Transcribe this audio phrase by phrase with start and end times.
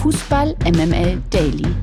[0.00, 1.76] Fußball MML Daily.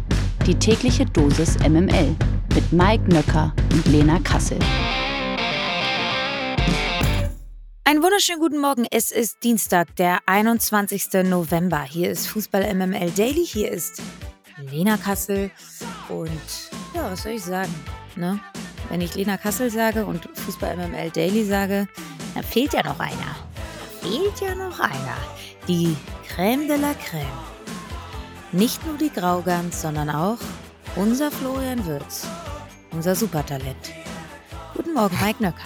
[0.48, 2.16] Die tägliche Dosis MML
[2.56, 4.58] mit Mike Nöcker und Lena Kassel.
[7.84, 8.88] Einen wunderschönen guten Morgen.
[8.90, 11.10] Es ist Dienstag, der 21.
[11.26, 11.84] November.
[11.84, 13.45] Hier ist Fußball MML Daily.
[13.45, 14.02] Hier ist
[14.71, 15.52] Lena Kassel.
[16.09, 16.31] Und
[16.95, 17.73] ja, was soll ich sagen?
[18.15, 18.39] Ne?
[18.89, 21.88] Wenn ich Lena Kassel sage und Fußball MML Daily sage,
[22.34, 23.36] dann fehlt ja noch einer.
[24.02, 25.18] Da fehlt ja noch einer.
[25.68, 25.95] Die
[26.27, 27.57] Crème de la Crème.
[28.52, 30.38] Nicht nur die Graugans, sondern auch
[30.95, 32.27] unser Florian Würz.
[32.91, 33.91] Unser Supertalent.
[34.73, 35.66] Guten Morgen, Mike Nöcker.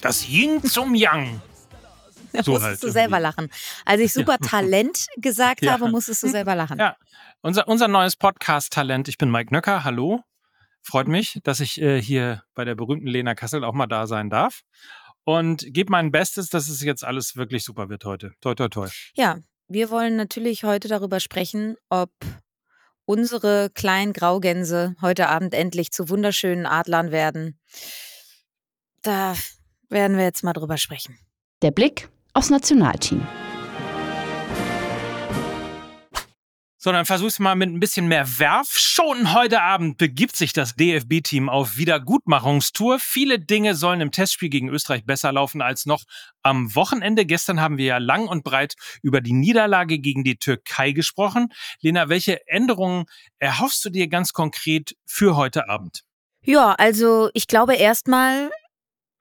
[0.00, 1.40] Das Yin zum Yang.
[2.34, 2.92] Da So musstest halt du irgendwie.
[2.98, 3.50] selber lachen.
[3.84, 5.72] Als ich Supertalent gesagt Ja.
[5.72, 6.78] habe, musstest du selber lachen.
[6.78, 6.96] Ja,
[7.42, 9.06] unser, unser neues Podcast-Talent.
[9.08, 9.84] Ich bin Mike Nöcker.
[9.84, 10.22] Hallo.
[10.80, 14.30] Freut mich, dass ich äh, hier bei der berühmten Lena Kassel auch mal da sein
[14.30, 14.62] darf.
[15.24, 18.32] Und gebe mein Bestes, dass es jetzt alles wirklich super wird heute.
[18.40, 18.88] Toi, toi, toi.
[19.14, 19.36] Ja,
[19.72, 22.10] wir wollen natürlich heute darüber sprechen, ob
[23.04, 27.58] unsere kleinen Graugänse heute Abend endlich zu wunderschönen Adlern werden.
[29.02, 29.34] Da
[29.88, 31.18] werden wir jetzt mal drüber sprechen.
[31.62, 33.26] Der Blick aufs Nationalteam.
[36.84, 38.76] So, dann versuch's mal mit ein bisschen mehr Werf.
[38.76, 42.98] Schon heute Abend begibt sich das DFB-Team auf Wiedergutmachungstour.
[42.98, 46.02] Viele Dinge sollen im Testspiel gegen Österreich besser laufen als noch
[46.42, 47.24] am Wochenende.
[47.24, 51.52] Gestern haben wir ja lang und breit über die Niederlage gegen die Türkei gesprochen.
[51.82, 53.04] Lena, welche Änderungen
[53.38, 56.02] erhoffst du dir ganz konkret für heute Abend?
[56.44, 58.50] Ja, also ich glaube erstmal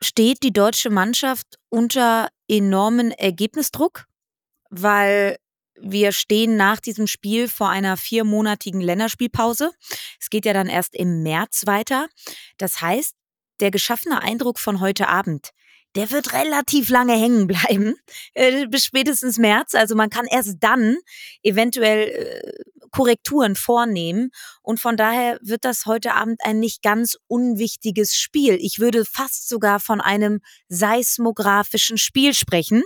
[0.01, 4.07] steht die deutsche Mannschaft unter enormen Ergebnisdruck,
[4.71, 5.37] weil
[5.83, 9.71] wir stehen nach diesem Spiel vor einer viermonatigen Länderspielpause.
[10.19, 12.07] Es geht ja dann erst im März weiter.
[12.57, 13.15] Das heißt,
[13.59, 15.51] der geschaffene Eindruck von heute Abend,
[15.95, 17.95] der wird relativ lange hängen bleiben,
[18.33, 19.75] äh, bis spätestens März.
[19.75, 20.97] Also man kann erst dann
[21.43, 22.51] eventuell äh,
[22.91, 24.31] Korrekturen vornehmen.
[24.61, 28.57] Und von daher wird das heute Abend ein nicht ganz unwichtiges Spiel.
[28.61, 32.83] Ich würde fast sogar von einem seismografischen Spiel sprechen.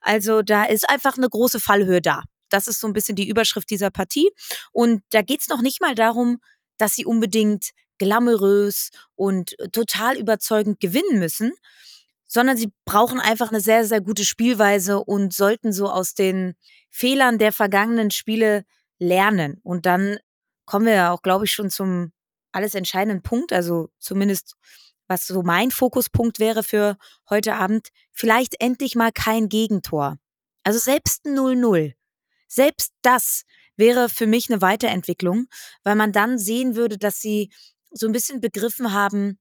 [0.00, 2.22] Also da ist einfach eine große Fallhöhe da.
[2.48, 4.30] Das ist so ein bisschen die Überschrift dieser Partie.
[4.72, 6.38] Und da geht's noch nicht mal darum,
[6.78, 11.52] dass sie unbedingt glamourös und total überzeugend gewinnen müssen,
[12.26, 16.54] sondern sie brauchen einfach eine sehr, sehr gute Spielweise und sollten so aus den
[16.90, 18.64] Fehlern der vergangenen Spiele
[18.98, 19.60] lernen.
[19.62, 20.18] Und dann
[20.66, 22.12] kommen wir ja auch, glaube ich, schon zum
[22.52, 24.56] alles entscheidenden Punkt, also zumindest
[25.08, 26.96] was so mein Fokuspunkt wäre für
[27.30, 30.18] heute Abend, vielleicht endlich mal kein Gegentor.
[30.64, 31.94] Also selbst ein 0-0.
[32.48, 33.42] Selbst das
[33.76, 35.46] wäre für mich eine Weiterentwicklung,
[35.84, 37.50] weil man dann sehen würde, dass sie
[37.90, 39.38] so ein bisschen begriffen haben,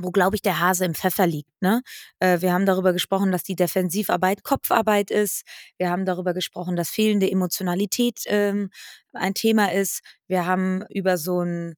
[0.00, 1.50] wo, glaube ich, der Hase im Pfeffer liegt.
[1.60, 1.82] Ne?
[2.20, 5.42] Äh, wir haben darüber gesprochen, dass die Defensivarbeit Kopfarbeit ist.
[5.76, 8.70] Wir haben darüber gesprochen, dass fehlende Emotionalität ähm,
[9.12, 10.00] ein Thema ist.
[10.28, 11.74] Wir haben über so ein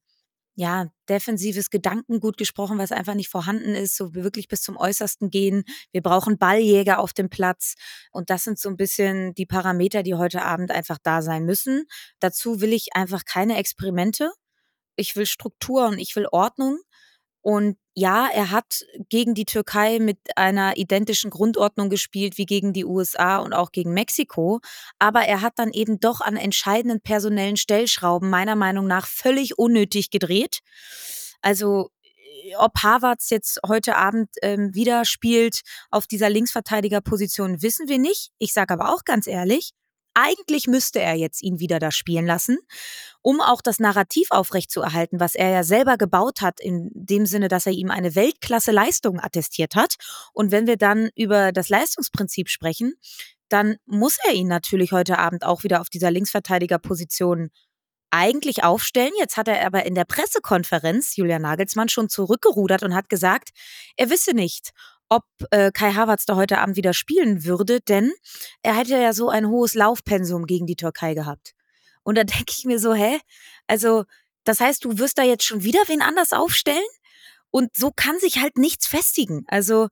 [0.55, 5.63] ja, defensives Gedankengut gesprochen, was einfach nicht vorhanden ist, so wirklich bis zum Äußersten gehen.
[5.91, 7.75] Wir brauchen Balljäger auf dem Platz.
[8.11, 11.85] Und das sind so ein bisschen die Parameter, die heute Abend einfach da sein müssen.
[12.19, 14.31] Dazu will ich einfach keine Experimente.
[14.95, 16.77] Ich will Struktur und ich will Ordnung.
[17.41, 22.85] Und ja, er hat gegen die Türkei mit einer identischen Grundordnung gespielt wie gegen die
[22.85, 24.61] USA und auch gegen Mexiko.
[24.99, 30.09] Aber er hat dann eben doch an entscheidenden personellen Stellschrauben meiner Meinung nach völlig unnötig
[30.11, 30.59] gedreht.
[31.41, 37.97] Also äh, ob Havertz jetzt heute Abend ähm, wieder spielt auf dieser Linksverteidigerposition, wissen wir
[37.97, 38.31] nicht.
[38.37, 39.71] Ich sage aber auch ganz ehrlich,
[40.13, 42.57] eigentlich müsste er jetzt ihn wieder da spielen lassen,
[43.21, 47.65] um auch das Narrativ aufrechtzuerhalten, was er ja selber gebaut hat, in dem Sinne, dass
[47.65, 49.95] er ihm eine Weltklasse-Leistung attestiert hat.
[50.33, 52.93] Und wenn wir dann über das Leistungsprinzip sprechen,
[53.49, 57.49] dann muss er ihn natürlich heute Abend auch wieder auf dieser Linksverteidigerposition
[58.11, 59.11] eigentlich aufstellen.
[59.17, 63.49] Jetzt hat er aber in der Pressekonferenz, Julian Nagelsmann, schon zurückgerudert und hat gesagt,
[63.95, 64.71] er wisse nicht,
[65.11, 68.13] ob äh, Kai Havertz da heute Abend wieder spielen würde, denn
[68.63, 71.51] er hätte ja so ein hohes Laufpensum gegen die Türkei gehabt.
[72.03, 73.19] Und da denke ich mir so, hä?
[73.67, 74.05] Also,
[74.45, 76.79] das heißt, du wirst da jetzt schon wieder wen anders aufstellen?
[77.51, 79.43] Und so kann sich halt nichts festigen.
[79.47, 79.89] Also,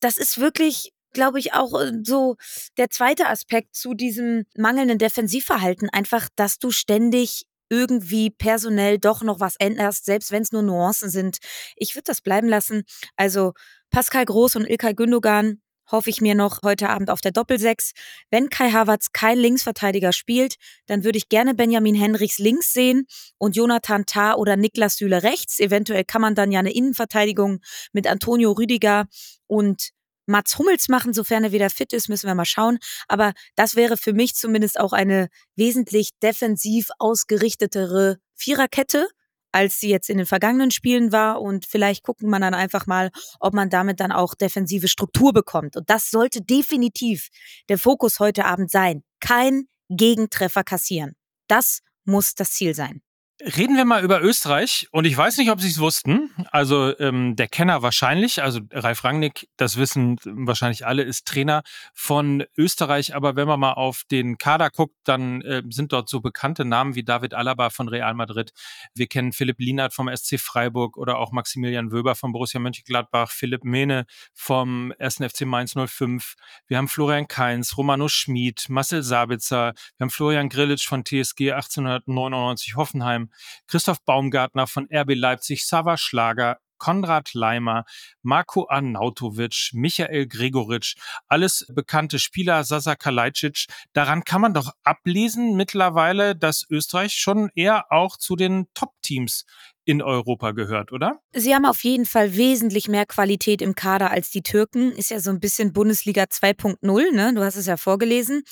[0.00, 2.36] das ist wirklich, glaube ich, auch äh, so
[2.78, 5.90] der zweite Aspekt zu diesem mangelnden Defensivverhalten.
[5.90, 11.10] Einfach, dass du ständig irgendwie personell doch noch was änderst, selbst wenn es nur Nuancen
[11.10, 11.38] sind.
[11.76, 12.84] Ich würde das bleiben lassen.
[13.16, 13.52] Also
[13.92, 15.60] Pascal Groß und Ilkay Gündogan
[15.90, 17.92] hoffe ich mir noch heute Abend auf der Doppelsechs.
[18.30, 20.54] Wenn Kai Havertz kein Linksverteidiger spielt,
[20.86, 23.04] dann würde ich gerne Benjamin Henrichs links sehen
[23.36, 25.60] und Jonathan Tah oder Niklas Süle rechts.
[25.60, 27.60] Eventuell kann man dann ja eine Innenverteidigung
[27.92, 29.08] mit Antonio Rüdiger
[29.46, 29.90] und
[30.24, 32.78] Mats Hummels machen, sofern er wieder fit ist, müssen wir mal schauen.
[33.08, 39.06] Aber das wäre für mich zumindest auch eine wesentlich defensiv ausgerichtetere Viererkette
[39.52, 41.40] als sie jetzt in den vergangenen Spielen war.
[41.40, 45.76] Und vielleicht gucken man dann einfach mal, ob man damit dann auch defensive Struktur bekommt.
[45.76, 47.28] Und das sollte definitiv
[47.68, 49.04] der Fokus heute Abend sein.
[49.20, 51.14] Kein Gegentreffer kassieren.
[51.48, 53.02] Das muss das Ziel sein.
[53.44, 56.30] Reden wir mal über Österreich und ich weiß nicht, ob Sie es wussten.
[56.52, 62.44] Also ähm, der Kenner wahrscheinlich, also Ralf Rangnick, das wissen wahrscheinlich alle, ist Trainer von
[62.56, 63.16] Österreich.
[63.16, 66.94] Aber wenn man mal auf den Kader guckt, dann äh, sind dort so bekannte Namen
[66.94, 68.52] wie David Alaba von Real Madrid.
[68.94, 73.64] Wir kennen Philipp Lienert vom SC Freiburg oder auch Maximilian Wöber vom Borussia Mönchengladbach, Philipp
[73.64, 75.16] Mehne vom 1.
[75.16, 76.34] FC Mainz 05.
[76.68, 79.74] Wir haben Florian Kainz, Romano Schmid, Marcel Sabitzer.
[79.96, 83.31] Wir haben Florian Grillitsch von TSG 1899 Hoffenheim.
[83.66, 87.84] Christoph Baumgartner von RB Leipzig, Sava Schlager, Konrad Leimer,
[88.22, 90.96] Marco Arnautovic, Michael Gregoritsch,
[91.28, 93.66] alles bekannte Spieler, Sasa Kalajdzic.
[93.92, 99.44] Daran kann man doch ablesen mittlerweile, dass Österreich schon eher auch zu den Top-Teams
[99.84, 101.20] in Europa gehört, oder?
[101.32, 104.92] Sie haben auf jeden Fall wesentlich mehr Qualität im Kader als die Türken.
[104.92, 107.34] Ist ja so ein bisschen Bundesliga 2.0, ne?
[107.34, 108.42] Du hast es ja vorgelesen.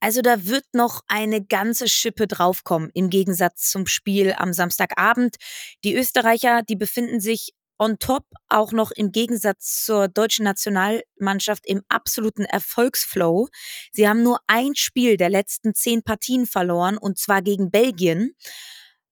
[0.00, 5.36] Also da wird noch eine ganze Schippe draufkommen im Gegensatz zum Spiel am Samstagabend.
[5.84, 11.82] Die Österreicher, die befinden sich on top auch noch im Gegensatz zur deutschen Nationalmannschaft im
[11.88, 13.48] absoluten Erfolgsflow.
[13.92, 18.34] Sie haben nur ein Spiel der letzten zehn Partien verloren und zwar gegen Belgien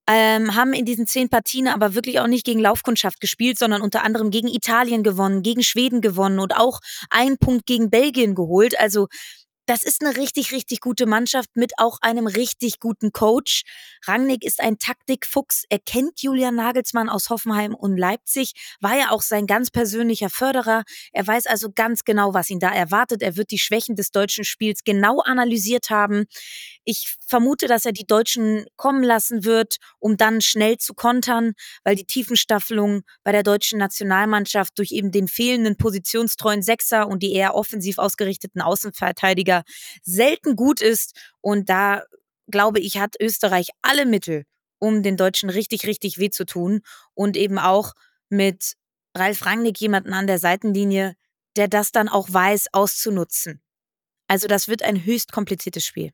[0.08, 4.04] ähm, haben in diesen zehn Partien aber wirklich auch nicht gegen Laufkundschaft gespielt, sondern unter
[4.04, 6.80] anderem gegen Italien gewonnen, gegen Schweden gewonnen und auch
[7.10, 8.78] einen Punkt gegen Belgien geholt.
[8.78, 9.08] Also
[9.66, 13.62] das ist eine richtig, richtig gute Mannschaft mit auch einem richtig guten Coach.
[14.06, 15.64] Rangnick ist ein Taktikfuchs.
[15.68, 20.84] Er kennt Julian Nagelsmann aus Hoffenheim und Leipzig, war ja auch sein ganz persönlicher Förderer.
[21.12, 23.22] Er weiß also ganz genau, was ihn da erwartet.
[23.22, 26.26] Er wird die Schwächen des deutschen Spiels genau analysiert haben.
[26.84, 31.96] Ich vermute, dass er die Deutschen kommen lassen wird, um dann schnell zu kontern, weil
[31.96, 37.56] die Tiefenstaffelung bei der deutschen Nationalmannschaft durch eben den fehlenden positionstreuen Sechser und die eher
[37.56, 39.64] offensiv ausgerichteten Außenverteidiger wieder
[40.02, 41.14] selten gut ist.
[41.40, 42.02] Und da,
[42.48, 44.44] glaube ich, hat Österreich alle Mittel,
[44.78, 46.80] um den Deutschen richtig, richtig weh zu tun.
[47.14, 47.94] Und eben auch
[48.28, 48.74] mit
[49.16, 51.14] Ralf Rangnick jemanden an der Seitenlinie,
[51.56, 53.62] der das dann auch weiß, auszunutzen.
[54.28, 56.12] Also das wird ein höchst kompliziertes Spiel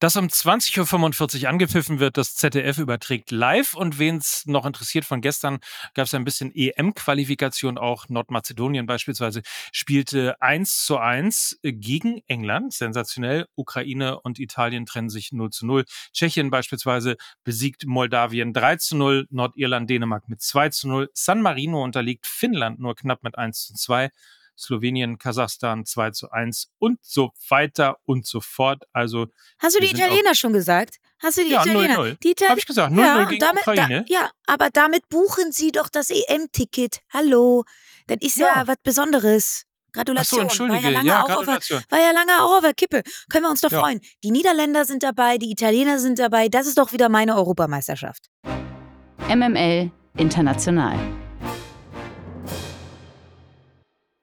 [0.00, 2.16] das um 20.45 Uhr angepfiffen wird.
[2.16, 3.74] Das ZDF überträgt live.
[3.74, 5.58] Und wen es noch interessiert von gestern,
[5.94, 7.78] gab es ein bisschen EM-Qualifikation.
[7.78, 9.42] Auch Nordmazedonien beispielsweise
[9.72, 12.72] spielte 1 zu 1 gegen England.
[12.74, 13.46] Sensationell.
[13.54, 15.84] Ukraine und Italien trennen sich 0 zu 0.
[16.12, 19.26] Tschechien beispielsweise besiegt Moldawien 3 zu 0.
[19.30, 21.10] Nordirland, Dänemark mit 2 zu 0.
[21.14, 24.10] San Marino unterliegt Finnland nur knapp mit 1 zu 2.
[24.56, 28.84] Slowenien, Kasachstan 2 zu 1 und so weiter und so fort.
[28.92, 29.26] Also
[29.58, 30.96] Hast du die Italiener schon gesagt?
[31.18, 31.96] Hast du die ja, Italiener?
[31.96, 32.16] 0 -0.
[32.22, 32.50] Die Italiener.
[32.50, 34.04] Habe ich gesagt, 0-0 ja, gegen damit, Ukraine.
[34.08, 37.00] Da, ja, aber damit buchen sie doch das EM-Ticket.
[37.12, 37.64] Hallo,
[38.06, 39.66] das ist ja, ja was Besonderes.
[39.92, 40.38] Gratulation.
[40.38, 40.82] So, entschuldige.
[40.82, 43.02] War ja lange, ja, auch, auf der, war ja lange auch auf der Kippe.
[43.30, 43.80] Können wir uns doch ja.
[43.80, 44.00] freuen.
[44.24, 46.48] Die Niederländer sind dabei, die Italiener sind dabei.
[46.48, 48.28] Das ist doch wieder meine Europameisterschaft.
[49.28, 50.98] MML International.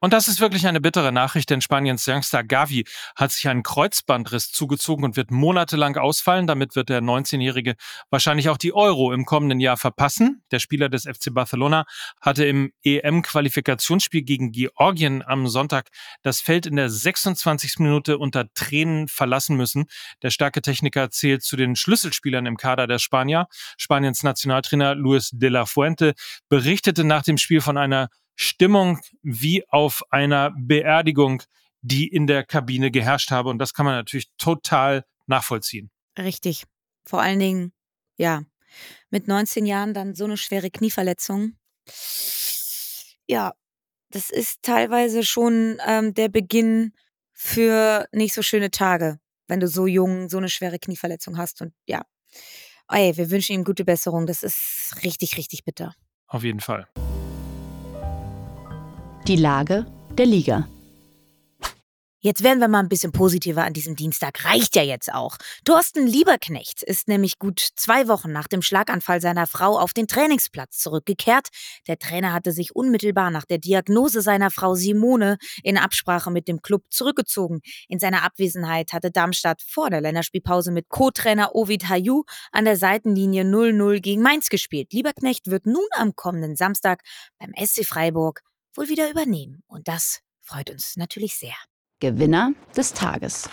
[0.04, 4.52] Und das ist wirklich eine bittere Nachricht, denn Spaniens Youngster Gavi hat sich einen Kreuzbandriss
[4.52, 6.48] zugezogen und wird monatelang ausfallen.
[6.48, 7.76] Damit wird der 19-Jährige
[8.10, 10.42] wahrscheinlich auch die Euro im kommenden Jahr verpassen.
[10.50, 11.86] Der Spieler des FC Barcelona
[12.20, 15.90] hatte im EM-Qualifikationsspiel gegen Georgien am Sonntag
[16.24, 17.78] das Feld in der 26.
[17.78, 19.86] Minute unter Tränen verlassen müssen.
[20.24, 23.46] Der starke Techniker zählt zu den Schlüsselspielern im Kader der Spanier.
[23.78, 26.16] Spaniens Nationaltrainer Luis de la Fuente
[26.50, 31.44] berichtete nach dem Spiel von einer Stimmung wie auf einer Beerdigung,
[31.82, 33.50] die in der Kabine geherrscht habe.
[33.50, 35.92] Und das kann man natürlich total nachvollziehen.
[36.18, 36.66] Richtig.
[37.06, 37.74] Vor allen Dingen,
[38.18, 38.44] ja,
[39.10, 41.58] mit 19 Jahren dann so eine schwere Knieverletzung.
[43.28, 43.54] Ja,
[44.10, 46.94] das ist teilweise schon ähm, der Beginn
[47.34, 51.62] für nicht so schöne Tage, wenn du so jung so eine schwere Knieverletzung hast.
[51.62, 52.04] Und ja,
[52.88, 54.28] ey, wir wünschen ihm gute Besserung.
[54.28, 55.96] Das ist richtig, richtig bitter.
[56.28, 56.88] Auf jeden Fall.
[59.28, 59.86] Die Lage
[60.18, 60.68] der Liga.
[62.24, 64.46] Jetzt werden wir mal ein bisschen positiver an diesem Dienstag.
[64.46, 65.38] Reicht ja jetzt auch.
[65.66, 70.80] Thorsten Lieberknecht ist nämlich gut zwei Wochen nach dem Schlaganfall seiner Frau auf den Trainingsplatz
[70.80, 71.50] zurückgekehrt.
[71.88, 76.62] Der Trainer hatte sich unmittelbar nach der Diagnose seiner Frau Simone in Absprache mit dem
[76.62, 77.62] Club zurückgezogen.
[77.88, 83.44] In seiner Abwesenheit hatte Darmstadt vor der Länderspielpause mit Co-Trainer Ovid Hayu an der Seitenlinie
[83.44, 84.94] 0-0 gegen Mainz gespielt.
[84.94, 87.02] Lieberknecht wird nun am kommenden Samstag
[87.40, 88.42] beim SC Freiburg
[88.76, 89.64] wohl wieder übernehmen.
[89.68, 91.56] Und das freut uns natürlich sehr.
[92.00, 93.50] Gewinner des Tages.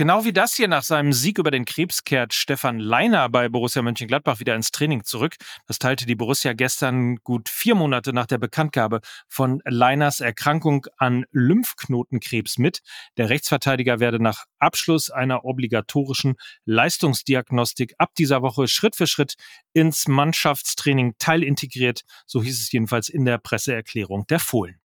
[0.00, 3.82] Genau wie das hier nach seinem Sieg über den Krebs kehrt Stefan Leiner bei Borussia
[3.82, 5.36] Mönchengladbach wieder ins Training zurück.
[5.66, 11.26] Das teilte die Borussia gestern gut vier Monate nach der Bekanntgabe von Leiners Erkrankung an
[11.32, 12.80] Lymphknotenkrebs mit.
[13.18, 19.34] Der Rechtsverteidiger werde nach Abschluss einer obligatorischen Leistungsdiagnostik ab dieser Woche Schritt für Schritt
[19.74, 22.04] ins Mannschaftstraining teilintegriert.
[22.24, 24.80] So hieß es jedenfalls in der Presseerklärung der Fohlen.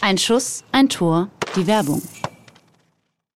[0.00, 2.02] Ein Schuss, ein Tor, die Werbung.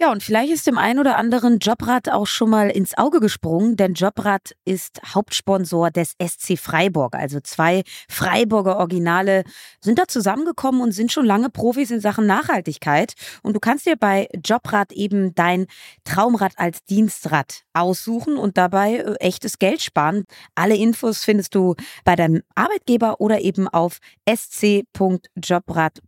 [0.00, 3.74] Ja, und vielleicht ist dem einen oder anderen Jobrad auch schon mal ins Auge gesprungen,
[3.74, 7.16] denn Jobrad ist Hauptsponsor des SC Freiburg.
[7.16, 9.42] Also zwei Freiburger Originale
[9.80, 13.14] sind da zusammengekommen und sind schon lange Profis in Sachen Nachhaltigkeit.
[13.42, 15.66] Und du kannst dir bei Jobrad eben dein
[16.04, 20.26] Traumrad als Dienstrad aussuchen und dabei äh, echtes Geld sparen.
[20.54, 21.74] Alle Infos findest du
[22.04, 23.98] bei deinem Arbeitgeber oder eben auf
[24.32, 25.98] sc.jobrad.org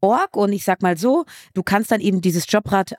[0.00, 1.24] org und ich sag mal so,
[1.54, 2.98] du kannst dann eben dieses Jobrad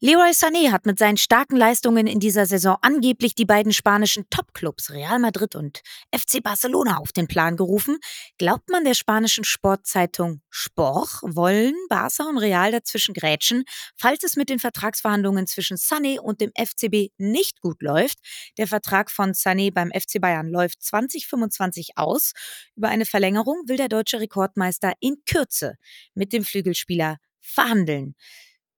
[0.00, 4.92] Leroy Sané hat mit seinen starken Leistungen in dieser Saison angeblich die beiden spanischen Topclubs
[4.92, 5.80] Real Madrid und
[6.14, 7.98] FC Barcelona auf den Plan gerufen.
[8.38, 13.64] Glaubt man der spanischen Sportzeitung Sport, wollen Barca und Real dazwischen grätschen,
[13.96, 18.18] falls es mit den Vertragsverhandlungen zwischen Sané und dem FCB nicht gut läuft.
[18.56, 22.34] Der Vertrag von Sané beim FC Bayern läuft 2025 aus.
[22.76, 25.74] Über eine Verlängerung will der deutsche Rekordmeister in Kürze
[26.14, 28.14] mit dem Flügelspieler verhandeln.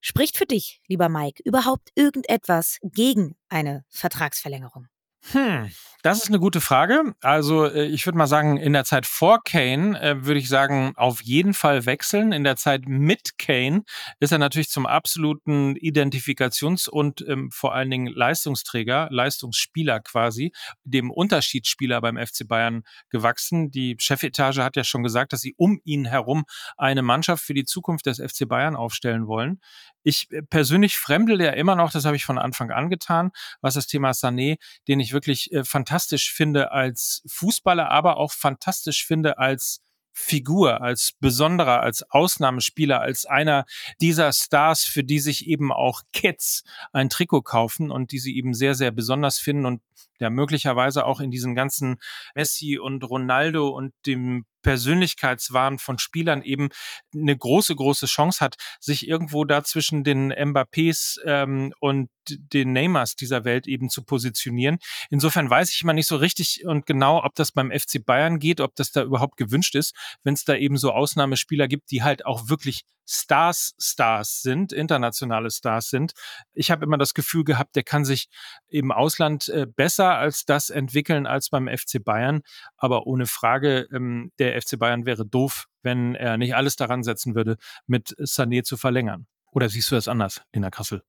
[0.03, 4.87] Spricht für dich, lieber Mike, überhaupt irgendetwas gegen eine Vertragsverlängerung?
[5.23, 5.71] Hm,
[6.03, 7.15] das ist eine gute Frage.
[7.21, 10.93] Also äh, ich würde mal sagen, in der Zeit vor Kane äh, würde ich sagen,
[10.97, 12.33] auf jeden Fall wechseln.
[12.33, 13.83] In der Zeit mit Kane
[14.19, 20.53] ist er natürlich zum absoluten Identifikations- und ähm, vor allen Dingen Leistungsträger, Leistungsspieler quasi,
[20.85, 23.71] dem Unterschiedsspieler beim FC Bayern gewachsen.
[23.71, 26.45] Die Chefetage hat ja schon gesagt, dass sie um ihn herum
[26.79, 29.61] eine Mannschaft für die Zukunft des FC Bayern aufstellen wollen.
[30.03, 33.31] Ich äh, persönlich fremdel ja immer noch, das habe ich von Anfang an getan,
[33.61, 34.57] was das Thema Sané,
[34.89, 41.13] den ich wirklich äh, fantastisch finde als Fußballer, aber auch fantastisch finde als Figur, als
[41.21, 43.65] besonderer, als Ausnahmespieler, als einer
[44.01, 48.53] dieser Stars, für die sich eben auch Kids ein Trikot kaufen und die sie eben
[48.53, 49.83] sehr, sehr besonders finden und
[50.21, 51.99] der möglicherweise auch in diesen ganzen
[52.35, 56.69] Messi und Ronaldo und dem Persönlichkeitswahn von Spielern eben
[57.15, 63.17] eine große, große Chance hat, sich irgendwo da zwischen den Mbappés ähm, und den Neymars
[63.17, 64.79] dieser Welt eben zu positionieren.
[65.09, 68.61] Insofern weiß ich immer nicht so richtig und genau, ob das beim FC Bayern geht,
[68.61, 72.27] ob das da überhaupt gewünscht ist, wenn es da eben so Ausnahmespieler gibt, die halt
[72.27, 76.13] auch wirklich Stars, Stars sind, internationale Stars sind.
[76.53, 78.29] Ich habe immer das Gefühl gehabt, der kann sich
[78.69, 82.43] im Ausland äh, besser als das entwickeln als beim FC Bayern.
[82.77, 87.35] Aber ohne Frage, ähm, der FC Bayern wäre doof, wenn er nicht alles daran setzen
[87.35, 89.27] würde, mit Sané zu verlängern.
[89.53, 91.03] Oder siehst du das anders, Lena Kassel?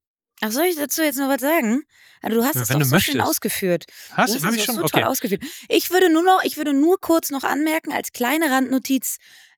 [0.43, 1.83] Ach, soll ich dazu jetzt noch was sagen?
[2.21, 3.05] Also du hast es doch so möchtest.
[3.05, 3.85] schön ausgeführt.
[4.13, 4.43] Hast du?
[4.43, 4.75] Hab ich schon?
[4.75, 5.03] So okay.
[5.03, 5.43] ausgeführt.
[5.69, 9.17] Ich würde nur noch, ich würde nur kurz noch anmerken, als kleine Randnotiz,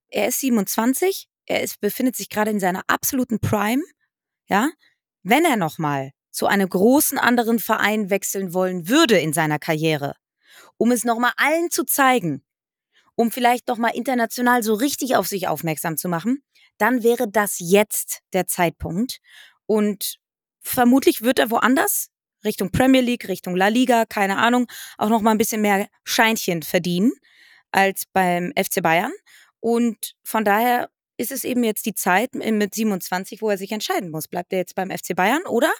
[0.10, 3.82] er ist 27, er ist, befindet sich gerade in seiner absoluten Prime,
[4.48, 4.70] ja,
[5.24, 10.16] wenn er nochmal zu einem großen anderen Verein wechseln wollen würde in seiner Karriere
[10.78, 12.44] um es nochmal allen zu zeigen,
[13.16, 16.44] um vielleicht nochmal international so richtig auf sich aufmerksam zu machen,
[16.78, 19.20] dann wäre das jetzt der Zeitpunkt.
[19.66, 20.18] Und
[20.62, 22.10] vermutlich wird er woanders,
[22.44, 27.14] Richtung Premier League, Richtung La Liga, keine Ahnung, auch nochmal ein bisschen mehr Scheinchen verdienen
[27.72, 29.14] als beim FC Bayern.
[29.60, 34.10] Und von daher ist es eben jetzt die Zeit mit 27, wo er sich entscheiden
[34.10, 34.28] muss.
[34.28, 35.72] Bleibt er jetzt beim FC Bayern oder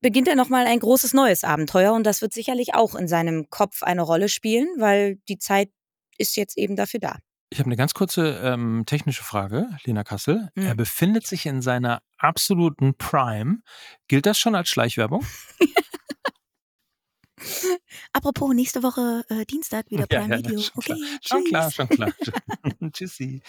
[0.00, 1.92] beginnt er nochmal ein großes neues Abenteuer?
[1.92, 5.70] Und das wird sicherlich auch in seinem Kopf eine Rolle spielen, weil die Zeit
[6.18, 7.18] ist jetzt eben dafür da.
[7.50, 10.50] Ich habe eine ganz kurze ähm, technische Frage, Lena Kassel.
[10.56, 10.66] Hm.
[10.66, 13.60] Er befindet sich in seiner absoluten Prime.
[14.06, 15.24] Gilt das schon als Schleichwerbung?
[18.12, 20.60] Apropos, nächste Woche äh, Dienstag wieder Ja, Prime ja, Video.
[20.60, 21.74] schon Okay, Schon klar, tschüss.
[21.74, 22.10] schon klar.
[22.92, 23.42] Tschüssi.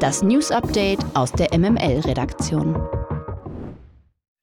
[0.00, 2.74] Das News Update aus der MML-Redaktion.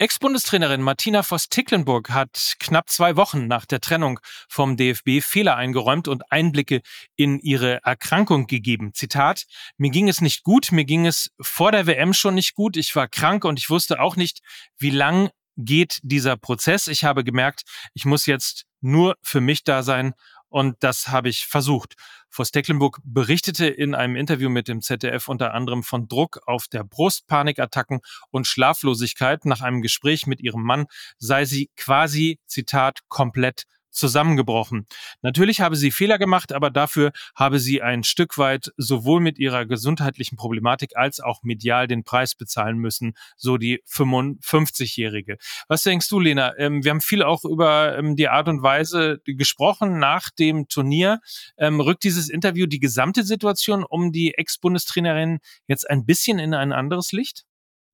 [0.03, 4.19] Ex-Bundestrainerin Martina Voss-Ticklenburg hat knapp zwei Wochen nach der Trennung
[4.49, 6.81] vom DFB Fehler eingeräumt und Einblicke
[7.15, 8.93] in ihre Erkrankung gegeben.
[8.93, 9.45] Zitat,
[9.77, 12.93] mir ging es nicht gut, mir ging es vor der WM schon nicht gut, ich
[12.97, 14.41] war krank und ich wusste auch nicht,
[14.77, 16.89] wie lang geht dieser Prozess.
[16.89, 17.61] Ich habe gemerkt,
[17.93, 20.15] ich muss jetzt nur für mich da sein
[20.53, 21.95] und das habe ich versucht.
[22.29, 26.83] Voss Tecklenburg berichtete in einem Interview mit dem ZDF unter anderem von Druck auf der
[26.83, 29.45] Brust, Panikattacken und Schlaflosigkeit.
[29.45, 30.85] Nach einem Gespräch mit ihrem Mann
[31.17, 34.87] sei sie quasi, Zitat, komplett zusammengebrochen.
[35.21, 39.65] Natürlich habe sie Fehler gemacht, aber dafür habe sie ein Stück weit sowohl mit ihrer
[39.65, 45.37] gesundheitlichen Problematik als auch medial den Preis bezahlen müssen, so die 55-Jährige.
[45.67, 46.57] Was denkst du, Lena?
[46.57, 51.19] Ähm, wir haben viel auch über ähm, die Art und Weise gesprochen nach dem Turnier.
[51.57, 56.73] Ähm, rückt dieses Interview die gesamte Situation um die Ex-Bundestrainerin jetzt ein bisschen in ein
[56.73, 57.45] anderes Licht?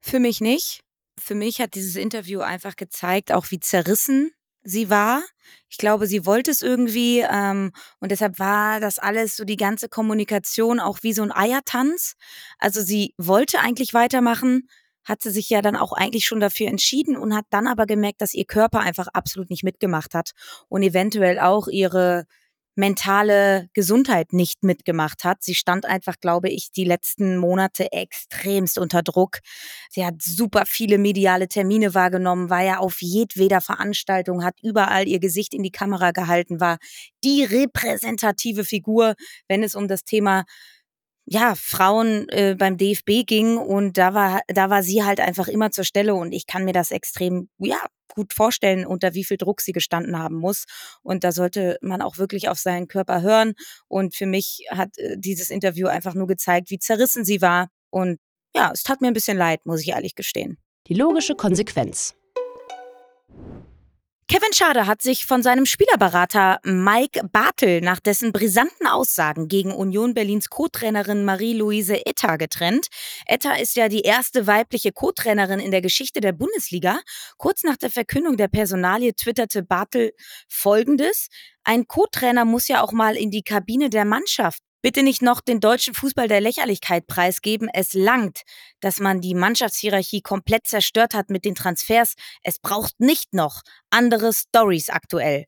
[0.01, 0.81] Für mich nicht.
[1.19, 4.31] Für mich hat dieses Interview einfach gezeigt, auch wie zerrissen
[4.63, 5.21] sie war.
[5.69, 9.89] Ich glaube, sie wollte es irgendwie ähm, und deshalb war das alles so die ganze
[9.89, 12.15] Kommunikation auch wie so ein Eiertanz.
[12.57, 14.67] Also sie wollte eigentlich weitermachen,
[15.03, 18.21] hat sie sich ja dann auch eigentlich schon dafür entschieden und hat dann aber gemerkt,
[18.21, 20.31] dass ihr Körper einfach absolut nicht mitgemacht hat
[20.67, 22.25] und eventuell auch ihre
[22.75, 25.43] mentale Gesundheit nicht mitgemacht hat.
[25.43, 29.39] Sie stand einfach, glaube ich, die letzten Monate extremst unter Druck.
[29.89, 35.19] Sie hat super viele mediale Termine wahrgenommen, war ja auf jedweder Veranstaltung, hat überall ihr
[35.19, 36.77] Gesicht in die Kamera gehalten, war
[37.23, 39.15] die repräsentative Figur,
[39.47, 40.45] wenn es um das Thema
[41.31, 45.69] ja, Frauen äh, beim DFB ging und da war, da war sie halt einfach immer
[45.69, 47.77] zur Stelle und ich kann mir das extrem, ja,
[48.15, 50.65] gut vorstellen, unter wie viel Druck sie gestanden haben muss.
[51.03, 53.53] Und da sollte man auch wirklich auf seinen Körper hören.
[53.87, 57.67] Und für mich hat äh, dieses Interview einfach nur gezeigt, wie zerrissen sie war.
[57.91, 58.17] Und
[58.55, 60.57] ja, es tat mir ein bisschen leid, muss ich ehrlich gestehen.
[60.87, 62.15] Die logische Konsequenz.
[64.31, 70.13] Kevin Schade hat sich von seinem Spielerberater Mike Bartel nach dessen brisanten Aussagen gegen Union
[70.13, 72.89] Berlins Co-Trainerin Marie-Louise Etta getrennt.
[73.25, 76.99] Etta ist ja die erste weibliche Co-Trainerin in der Geschichte der Bundesliga.
[77.37, 80.11] Kurz nach der Verkündung der Personalie twitterte Bartel
[80.47, 81.29] folgendes.
[81.63, 84.61] Ein Co-Trainer muss ja auch mal in die Kabine der Mannschaft.
[84.81, 87.67] Bitte nicht noch den deutschen Fußball der Lächerlichkeit preisgeben.
[87.73, 88.43] Es langt,
[88.79, 92.13] dass man die Mannschaftshierarchie komplett zerstört hat mit den Transfers.
[92.43, 95.45] Es braucht nicht noch andere Stories aktuell.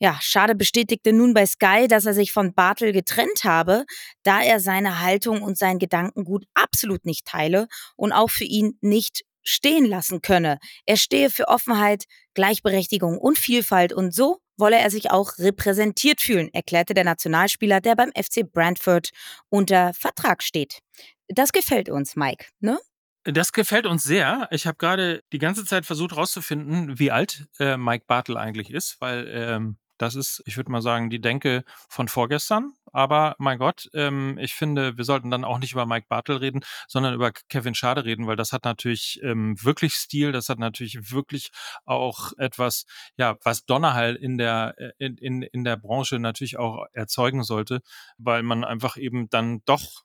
[0.00, 3.86] Ja, Schade bestätigte nun bei Sky, dass er sich von Bartel getrennt habe,
[4.22, 9.22] da er seine Haltung und sein Gedankengut absolut nicht teile und auch für ihn nicht
[9.42, 10.58] stehen lassen könne.
[10.84, 16.52] Er stehe für Offenheit, Gleichberechtigung und Vielfalt und so wolle er sich auch repräsentiert fühlen,
[16.52, 19.10] erklärte der Nationalspieler, der beim FC Brentford
[19.48, 20.80] unter Vertrag steht.
[21.28, 22.78] Das gefällt uns, Mike, ne?
[23.24, 24.48] Das gefällt uns sehr.
[24.50, 29.00] Ich habe gerade die ganze Zeit versucht herauszufinden, wie alt äh, Mike Bartel eigentlich ist,
[29.00, 32.74] weil ähm, das ist, ich würde mal sagen, die Denke von vorgestern.
[32.94, 36.60] Aber mein Gott, ähm, ich finde, wir sollten dann auch nicht über Mike Bartel reden,
[36.86, 41.10] sondern über Kevin Schade reden, weil das hat natürlich ähm, wirklich Stil, das hat natürlich
[41.10, 41.50] wirklich
[41.84, 46.86] auch etwas, ja, was Donnerhall in der, äh, in, in, in der Branche natürlich auch
[46.92, 47.80] erzeugen sollte,
[48.16, 50.04] weil man einfach eben dann doch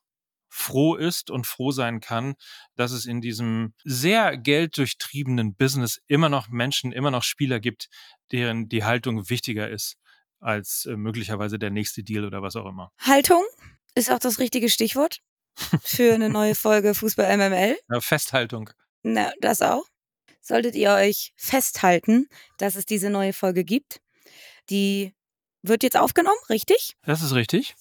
[0.50, 2.34] froh ist und froh sein kann,
[2.76, 7.88] dass es in diesem sehr gelddurchtriebenen Business immer noch Menschen, immer noch Spieler gibt,
[8.32, 10.00] deren die Haltung wichtiger ist
[10.40, 12.92] als äh, möglicherweise der nächste Deal oder was auch immer.
[13.00, 13.44] Haltung
[13.96, 15.20] ist auch das richtige Stichwort
[15.84, 17.78] für eine neue Folge Fußball MML.
[17.90, 18.70] Ja, Festhaltung.
[19.04, 19.86] Na, das auch.
[20.42, 24.02] Solltet ihr euch festhalten, dass es diese neue Folge gibt.
[24.70, 25.14] Die
[25.62, 26.96] wird jetzt aufgenommen, richtig?
[27.04, 27.76] Das ist richtig.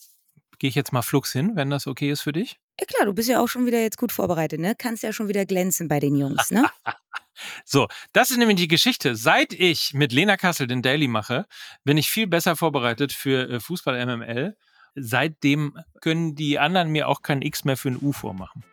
[0.59, 2.59] Gehe ich jetzt mal flugs hin, wenn das okay ist für dich?
[2.81, 4.75] Ja klar, du bist ja auch schon wieder jetzt gut vorbereitet, ne?
[4.77, 6.65] Kannst ja schon wieder glänzen bei den Jungs, ne?
[7.65, 9.17] So, das ist nämlich die Geschichte.
[9.17, 11.47] Seit ich mit Lena Kassel den Daily mache,
[11.85, 14.57] bin ich viel besser vorbereitet für äh, Fußball MML.
[14.95, 18.65] Seitdem können die anderen mir auch kein X mehr für ein U vormachen.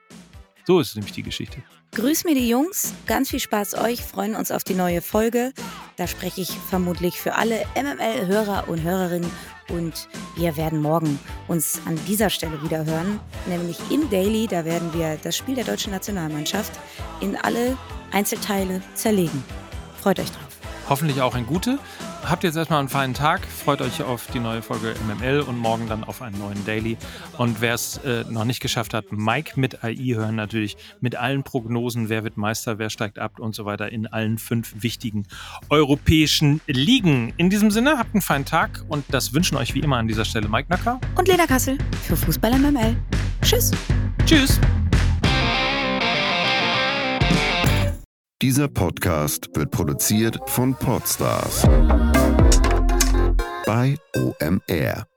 [0.65, 1.61] So ist nämlich die Geschichte.
[1.95, 5.53] Grüß mir die Jungs, ganz viel Spaß euch, freuen uns auf die neue Folge.
[5.95, 9.31] Da spreche ich vermutlich für alle MML-Hörer und Hörerinnen
[9.69, 14.45] und wir werden morgen uns an dieser Stelle wieder hören, nämlich im Daily.
[14.45, 16.73] Da werden wir das Spiel der deutschen Nationalmannschaft
[17.21, 17.77] in alle
[18.11, 19.41] Einzelteile zerlegen.
[20.01, 20.59] Freut euch drauf.
[20.89, 21.79] Hoffentlich auch ein gute.
[22.27, 23.45] Habt jetzt erstmal einen feinen Tag.
[23.45, 26.97] Freut euch auf die neue Folge MML und morgen dann auf einen neuen Daily.
[27.37, 31.43] Und wer es äh, noch nicht geschafft hat, Mike mit AI hören natürlich mit allen
[31.43, 35.27] Prognosen, wer wird Meister, wer steigt ab und so weiter in allen fünf wichtigen
[35.69, 37.31] europäischen Ligen.
[37.37, 40.25] In diesem Sinne, habt einen feinen Tag und das wünschen euch wie immer an dieser
[40.25, 42.95] Stelle Mike Nacker und Lena Kassel für Fußball MML.
[43.43, 43.71] Tschüss.
[44.25, 44.59] Tschüss.
[48.41, 51.65] Dieser Podcast wird produziert von Podstars
[53.65, 55.07] bei OMR.